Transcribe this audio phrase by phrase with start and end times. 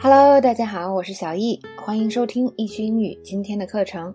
[0.00, 4.14] Hello，大家好，我是小易，欢迎收听易趣英语今天的课程。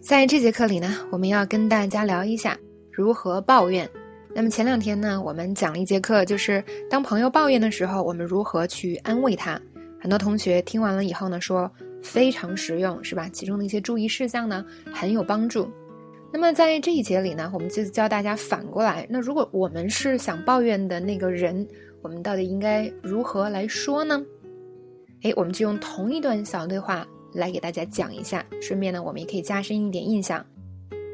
[0.00, 2.56] 在这节课里呢，我们要跟大家聊一下
[2.90, 3.86] 如何抱怨。
[4.34, 9.60] 那么前两天呢，我们讲了一节课，就是当朋友抱怨的时候，我们如何去安慰他。
[10.00, 11.70] 很多同学听完了以后呢，说
[12.02, 13.28] 非常实用，是吧？
[13.30, 15.70] 其中的一些注意事项呢，很有帮助。
[16.32, 19.06] 那么在这一节里呢，我们就教大家反过来。
[19.08, 21.66] 那如果我们是想抱怨的那个人，
[22.02, 24.22] 我们到底应该如何来说呢？
[25.22, 30.44] 诶，我们就用同一段小对话来给大家讲一下，顺便呢，我们也可以加深一点印象。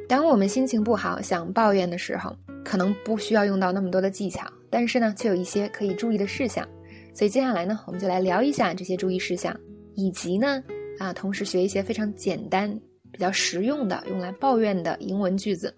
[0.08, 6.66] 当我们心情不好想抱怨的时候，可能不需要用到那么多的技巧，但是呢，却有一些可以注意的事项。
[7.14, 9.54] 所以接下来呢，我们就来聊一下这些注意事项，
[9.94, 10.62] 以及呢，
[10.98, 12.78] 啊，同时学一些非常简单。
[13.12, 15.72] 比较实用的用来抱怨的英文句子。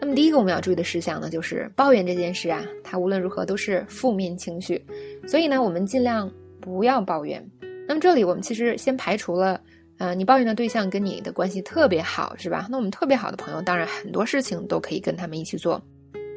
[0.00, 4.84] 那么第一个我们要注意的事项呢，就是抱怨这件事啊，它无论如何都是负面情绪，
[5.26, 6.30] 所以呢，我们尽量
[6.60, 7.42] 不要抱怨。
[7.88, 9.58] 那么这里我们其实先排除了，
[9.98, 12.66] 呃，你抱怨的对象跟你的关系特别好，是吧？
[12.70, 15.82] 那我们特别好的朋友，当然很多事情都可以跟他们一起做。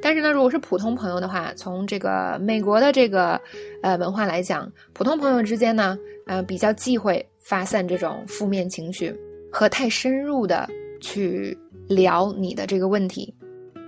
[0.02, 3.42] 但是呢，如果是普通朋友的话，从这个美国的这个
[3.82, 9.14] 呃文化来讲，普通朋友之间呢，呃，比较忌讳发散这种负面情绪。
[9.58, 10.70] 和太深入的
[11.02, 13.34] 去聊你的这个问题，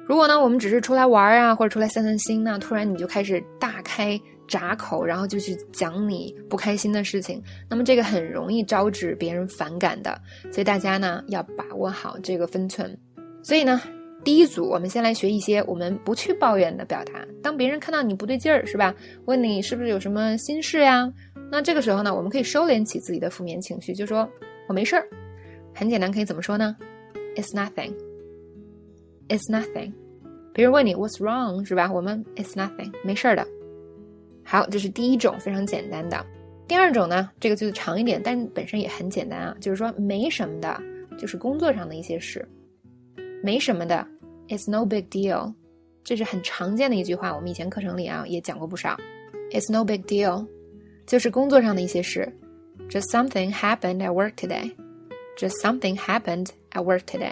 [0.08, 7.40] 如果呢，我们只是出来玩啊，或者出来散散心呢，突然你就开始大开闸口，然后就去讲你不开心的事情，
[7.70, 10.20] 那么这个很容易招致别人反感的。
[10.52, 12.98] 所以大家呢要把握好这个分寸。
[13.44, 13.80] 所以呢，
[14.24, 17.24] 第一组我们先来学一些我们不去抱怨的表达。
[17.44, 18.92] 当别人看到你不对劲儿，是吧？
[19.26, 21.14] 问你是不是有什么心事呀？
[21.52, 24.28] 那这个时候呢，我们可以收敛起自己的负面情绪，就说
[24.68, 25.08] 我没事儿。
[25.80, 26.76] 很简单，可以怎么说呢
[27.38, 27.94] ？It's nothing.
[29.30, 29.94] It's nothing.
[30.52, 31.90] 别人问你 What's wrong，是吧？
[31.90, 33.48] 我们 It's nothing，没事儿的。
[34.44, 36.26] 好，这是第一种非常简单的。
[36.68, 40.84] 第二种呢，这个句子长一点，但本身也很简单啊，就是说没什么的，
[41.18, 42.46] 就是工作上的一些事，
[43.42, 44.06] 没什么的。
[44.50, 45.54] It's no big deal，
[46.04, 48.98] 这是很常见的一句话，我们以前课程里啊也讲过不少。
[49.52, 50.46] It's no big deal，
[51.06, 52.30] 就是工作上的一些事。
[52.90, 54.74] Just something happened at work today。
[55.40, 57.32] Just something happened at work today。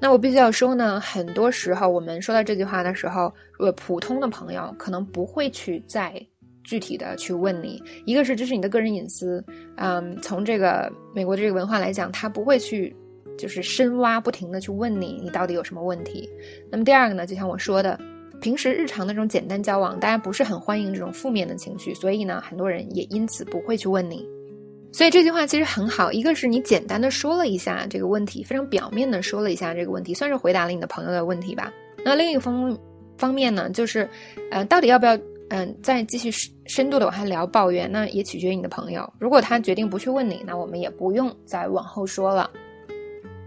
[0.00, 6.24] 那我必须要说呢，很多时候我们说到这句话的时候，呃，普通的朋友可能不会去再
[6.62, 7.82] 具体的去问你。
[8.06, 9.44] 一个是这是你的个人隐私，
[9.76, 12.94] 嗯，从这个美国的这个文化来讲，他不会去
[13.36, 16.30] 就是深挖，不停的去问你，你到底有什么问题。
[16.70, 17.98] 那么第二个呢，就像我说的，
[18.40, 24.24] 平时日常的这种简单交往，大家不是很欢迎这种负面的情绪，所以呢，很多人也因此不会去问你。
[24.90, 31.72] 所以这句话其实很好，一个是你简单的说了一下这个问题，非常表面的说了一下这个问题，算是回答了你的朋友的问题吧。
[32.04, 32.76] 那另一个方
[33.16, 34.08] 方面呢，就是，
[34.50, 35.16] 呃，到底要不要
[35.50, 36.30] 嗯再继续
[36.66, 39.08] 深度的往下聊抱怨，那也取决于你的朋友。
[39.18, 42.50] 如果他决定不去问你，那我们也不用再往后说了。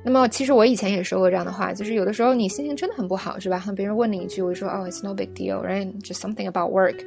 [0.04, 3.64] 那么其实我以前也说过这样的话，就是有的时候你心情真的很不好，是吧？
[3.76, 7.06] 别人问你一句，我就说哦，it's no big deal，right？just something about work。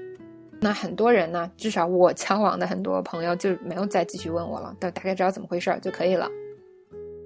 [0.65, 6.27] 那很多人呢，至少我交往的很多朋友就没有再继续问我了，都大概知道怎么回事儿就可以了。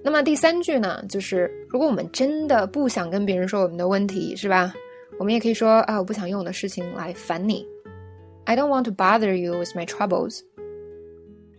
[0.03, 4.73] 那么第三句呢，就是如果我们真的不想跟别人说我们的问题，是吧？
[5.17, 7.65] 我们也可以说啊，我不想用我的事情来烦你。
[8.43, 10.41] I don't want to bother you with my troubles。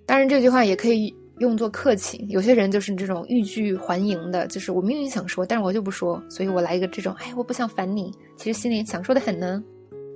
[0.05, 2.27] 当然，这句话也可以用作客气。
[2.29, 9.65] 有些人就是这种欲拒还迎的，就是我明明想说，但是我就不说，所以我来一个这种，哎，我不想烦你，其实心里想说的很呢。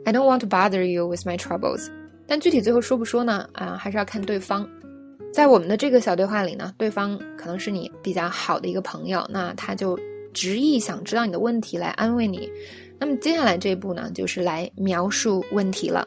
[0.04, 1.88] I don't want to bother you with my troubles，
[2.26, 3.48] 但具体最后说不说呢？
[3.52, 4.68] 啊，还是要看对方。
[5.32, 9.98] 在我们的这个小对话里呢，对方可能是你比较好的一个朋友，那他就
[10.32, 12.48] 执意想知道你的问题来安慰你。
[12.98, 16.06] 那么接下来这一步呢，就是来描述问题了。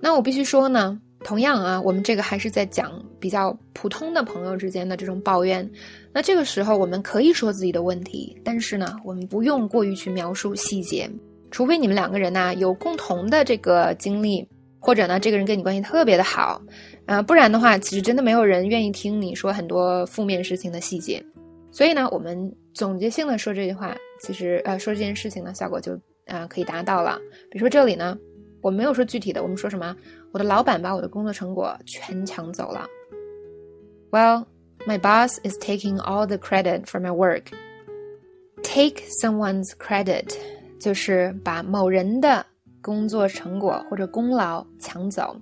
[0.00, 5.68] 那我必须说呢，同样啊，我们这个还是在讲比较普通的朋友之间的这种抱怨。
[6.12, 11.10] 那这个时候我们可以说自己的问题，但是呢，我们不用过于去描述细节。
[11.50, 14.46] 除非你们两个人呢有共同的这个经历，
[14.78, 16.60] 或者呢这个人跟你关系特别的好，
[17.06, 21.24] 啊，不然的话，其实真的没有人愿意听你说很多负面事情的细节。
[21.70, 27.18] 所以呢，我们总结性的说这句话，其实呃说这件事情呢，效果就啊可以达到了。
[27.50, 28.16] 比如说这里呢，
[28.62, 29.94] 我没有说具体的，我们说什么？
[30.32, 32.86] 我的老板把我的工作成果全抢走了。
[34.10, 34.46] Well,
[34.86, 37.44] my boss is taking all the credit for my work.
[38.62, 40.34] Take someone's credit.
[40.78, 42.44] 就是把某人的
[42.80, 45.36] 工作成果或者功劳抢走，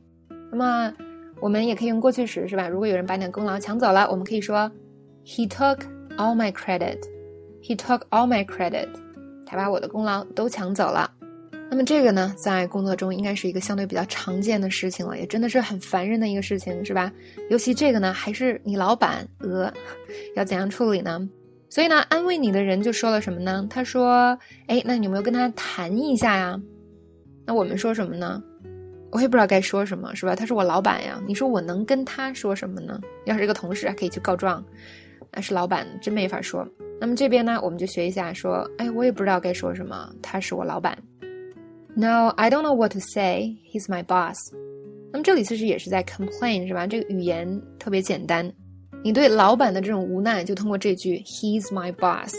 [0.51, 0.93] 那么
[1.41, 2.69] 我们也可以用过去时，是吧？
[2.69, 4.71] 如果有人把你的功劳抢走了，我们可以说
[5.27, 5.81] ，He took
[6.17, 6.99] all my credit.
[7.63, 8.89] He took all my credit.
[9.47, 11.11] 他把我的功劳都抢走了。
[11.71, 17.13] 那么这个呢，在工作中应该是一个相对比较常见的事情了，也真的是很烦人的一个事情，是吧？
[17.51, 19.73] 尤其这个呢，还是你老板，呃，
[20.37, 21.29] 要怎样处理呢？
[21.75, 23.67] 所以呢，安慰你的人就说了什么呢？
[23.69, 24.39] 他说
[24.69, 26.57] ：“哎，那你有没有跟他谈一下呀？”
[27.45, 28.41] 那我们说什么呢？
[29.11, 30.37] 我也不知道该说什么，是吧？
[30.37, 33.01] 他是我老板呀，你说我能跟他说什么呢？
[33.25, 34.63] 要是一个同事还，可以去告状；
[35.33, 36.65] 那是老板，真没法说。
[37.01, 40.97] 那么这边呢，我们就学一下，说：“哎，我也不知道该说什么，他是我老板。”
[41.97, 43.57] No, I don't know what to say.
[43.73, 44.39] He's my boss.
[45.11, 46.87] 那么这里其实也是在 complain，是吧？
[46.87, 48.49] 这个语言特别简单。
[49.05, 52.35] 你对老板的这种无奈，就通过这句 "He's my boss"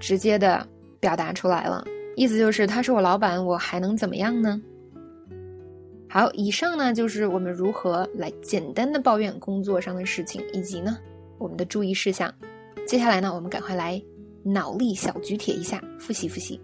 [0.00, 0.66] 直接的
[0.98, 1.84] 表达出来了。
[2.16, 4.60] 意思就是他是我老板，我还能怎么样呢？
[6.10, 10.98] 好，以上呢就是我们如何来简单的抱怨工作上的事情，以及呢
[11.38, 12.34] 我们的注意事项。
[12.84, 14.02] 接下来呢，我们赶快来
[14.42, 16.60] 脑力小举铁一下，复习复习。